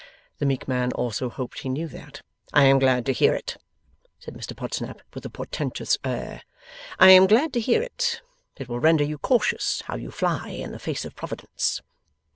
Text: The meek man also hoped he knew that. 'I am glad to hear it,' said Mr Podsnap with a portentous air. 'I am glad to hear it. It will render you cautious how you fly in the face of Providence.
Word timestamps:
The 0.39 0.47
meek 0.47 0.67
man 0.67 0.91
also 0.93 1.29
hoped 1.29 1.59
he 1.59 1.69
knew 1.69 1.87
that. 1.89 2.23
'I 2.53 2.63
am 2.63 2.79
glad 2.79 3.05
to 3.05 3.11
hear 3.13 3.35
it,' 3.35 3.57
said 4.17 4.33
Mr 4.33 4.55
Podsnap 4.57 5.01
with 5.13 5.23
a 5.27 5.29
portentous 5.29 5.99
air. 6.03 6.41
'I 6.97 7.09
am 7.11 7.27
glad 7.27 7.53
to 7.53 7.59
hear 7.59 7.83
it. 7.83 8.23
It 8.57 8.67
will 8.67 8.79
render 8.79 9.03
you 9.03 9.19
cautious 9.19 9.81
how 9.81 9.97
you 9.97 10.09
fly 10.09 10.49
in 10.49 10.71
the 10.71 10.79
face 10.79 11.05
of 11.05 11.15
Providence. 11.15 11.81